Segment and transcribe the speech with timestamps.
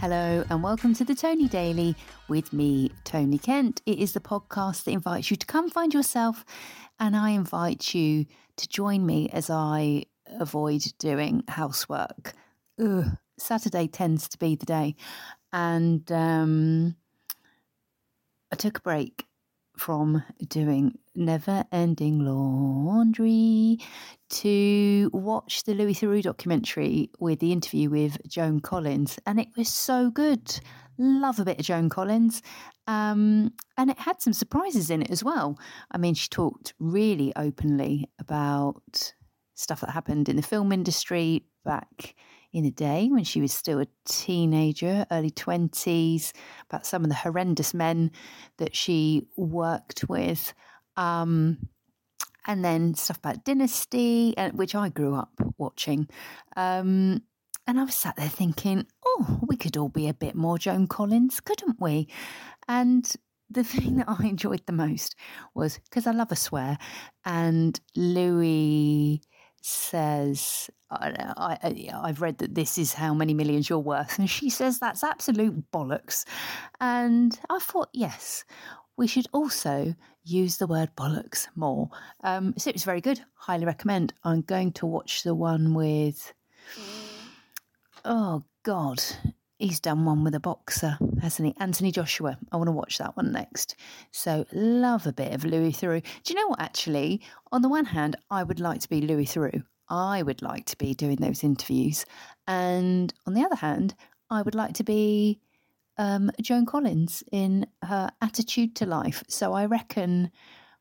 [0.00, 1.94] Hello, and welcome to the Tony Daily
[2.26, 3.82] with me, Tony Kent.
[3.84, 6.42] It is the podcast that invites you to come find yourself,
[6.98, 8.24] and I invite you
[8.56, 12.32] to join me as I avoid doing housework.
[12.82, 13.08] Ugh,
[13.38, 14.96] Saturday tends to be the day,
[15.52, 16.96] and um,
[18.50, 19.26] I took a break
[19.80, 23.78] from doing never ending laundry
[24.28, 29.70] to watch the Louis Theroux documentary with the interview with Joan Collins, and it was
[29.70, 30.60] so good.
[30.98, 32.42] Love a bit of Joan Collins.
[32.86, 35.58] Um, and it had some surprises in it as well.
[35.90, 39.14] I mean, she talked really openly about
[39.54, 42.14] stuff that happened in the film industry back
[42.52, 46.32] in a day when she was still a teenager, early 20s,
[46.68, 48.10] about some of the horrendous men
[48.58, 50.52] that she worked with.
[50.96, 51.68] Um,
[52.46, 56.08] and then stuff about Dynasty, which I grew up watching.
[56.56, 57.22] Um,
[57.66, 60.86] and I was sat there thinking, oh, we could all be a bit more Joan
[60.86, 62.08] Collins, couldn't we?
[62.66, 63.08] And
[63.48, 65.14] the thing that I enjoyed the most
[65.54, 66.78] was because I love a swear,
[67.24, 69.22] and Louis
[69.62, 74.18] says, I, I, have read that this is how many millions you're worth.
[74.18, 76.24] And she says that's absolute bollocks.
[76.80, 78.44] And I thought, yes,
[78.96, 81.90] we should also use the word bollocks more.
[82.22, 83.20] Um, so it was very good.
[83.34, 84.12] Highly recommend.
[84.24, 86.32] I'm going to watch the one with.
[88.04, 89.02] Oh, God.
[89.58, 91.54] He's done one with a boxer, hasn't he?
[91.60, 92.38] Anthony Joshua.
[92.50, 93.76] I want to watch that one next.
[94.10, 96.02] So, love a bit of Louis Theroux.
[96.24, 97.20] Do you know what, actually?
[97.52, 99.62] On the one hand, I would like to be Louis Theroux.
[99.90, 102.06] I would like to be doing those interviews.
[102.46, 103.94] And on the other hand,
[104.30, 105.40] I would like to be
[105.98, 109.22] um, Joan Collins in her attitude to life.
[109.28, 110.30] So I reckon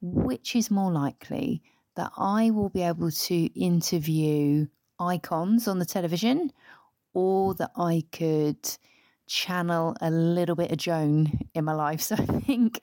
[0.00, 1.62] which is more likely
[1.96, 4.66] that I will be able to interview
[4.98, 6.50] icons on the television
[7.12, 8.58] or that I could
[9.26, 12.00] channel a little bit of Joan in my life.
[12.08, 12.80] So I think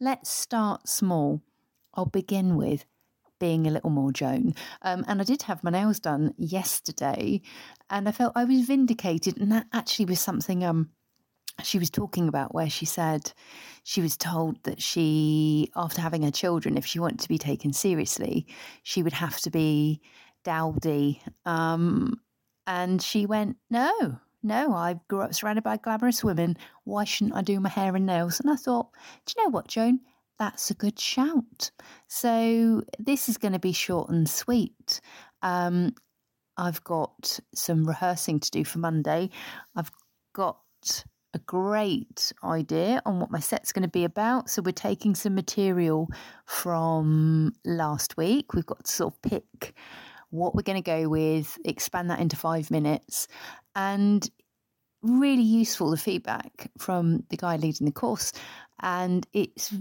[0.00, 1.42] let's start small.
[1.94, 2.84] I'll begin with
[3.38, 4.54] being a little more Joan.
[4.82, 7.40] Um, and I did have my nails done yesterday
[7.90, 9.38] and I felt I was vindicated.
[9.38, 10.90] And that actually was something um,
[11.62, 13.32] she was talking about where she said
[13.82, 17.72] she was told that she, after having her children, if she wanted to be taken
[17.72, 18.46] seriously,
[18.82, 20.00] she would have to be
[20.44, 21.22] dowdy.
[21.44, 22.20] Um,
[22.66, 26.56] and she went, no, no, I grew up surrounded by glamorous women.
[26.84, 28.40] Why shouldn't I do my hair and nails?
[28.40, 28.90] And I thought,
[29.24, 30.00] do you know what, Joan?
[30.38, 31.70] That's a good shout.
[32.18, 35.02] So this is going to be short and sweet.
[35.42, 35.94] Um,
[36.56, 39.28] I've got some rehearsing to do for Monday.
[39.74, 39.90] I've
[40.32, 40.58] got
[41.34, 44.48] a great idea on what my set's going to be about.
[44.48, 46.08] So we're taking some material
[46.46, 48.54] from last week.
[48.54, 49.74] We've got to sort of pick
[50.30, 53.28] what we're going to go with, expand that into five minutes,
[53.74, 54.26] and
[55.02, 58.32] really useful the feedback from the guy leading the course.
[58.80, 59.74] And it's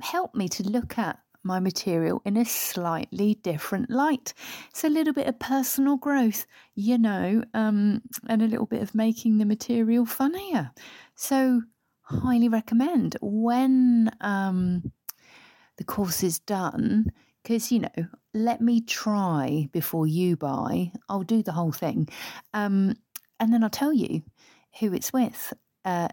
[0.00, 4.34] helped me to look at my material in a slightly different light.
[4.70, 8.94] It's a little bit of personal growth, you know, um, and a little bit of
[8.94, 10.70] making the material funnier.
[11.14, 11.62] So,
[12.02, 14.92] highly recommend when um,
[15.76, 17.12] the course is done,
[17.42, 20.92] because, you know, let me try before you buy.
[21.08, 22.08] I'll do the whole thing.
[22.52, 22.94] Um,
[23.38, 24.22] and then I'll tell you
[24.80, 25.52] who it's with
[25.84, 26.08] uh,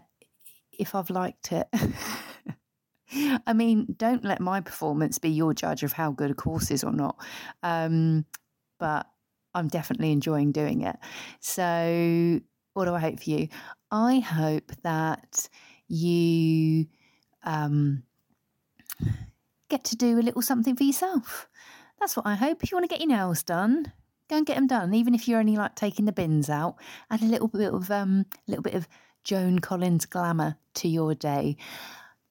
[0.78, 1.68] if I've liked it.
[3.46, 6.84] I mean, don't let my performance be your judge of how good a course is
[6.84, 7.16] or not.
[7.62, 8.24] Um,
[8.78, 9.06] but
[9.54, 10.96] I'm definitely enjoying doing it.
[11.40, 12.40] So,
[12.74, 13.48] what do I hope for you?
[13.90, 15.48] I hope that
[15.88, 16.86] you
[17.44, 18.02] um,
[19.68, 21.48] get to do a little something for yourself.
[22.00, 22.62] That's what I hope.
[22.62, 23.92] If you want to get your nails done,
[24.28, 24.94] go and get them done.
[24.94, 26.76] Even if you're only like taking the bins out,
[27.10, 28.88] add a little bit of um, a little bit of
[29.22, 31.56] Joan Collins glamour to your day.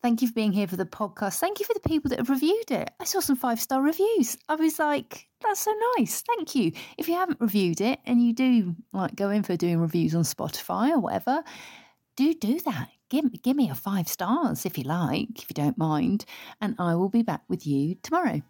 [0.01, 1.37] Thank you for being here for the podcast.
[1.37, 2.89] Thank you for the people that have reviewed it.
[2.99, 4.35] I saw some five star reviews.
[4.49, 6.23] I was like, that's so nice.
[6.23, 6.71] Thank you.
[6.97, 10.23] If you haven't reviewed it and you do like go in for doing reviews on
[10.23, 11.43] Spotify or whatever,
[12.15, 12.89] do do that.
[13.09, 16.25] Give, give me a five stars if you like, if you don't mind.
[16.61, 18.41] And I will be back with you tomorrow.